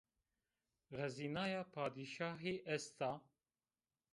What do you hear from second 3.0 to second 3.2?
a.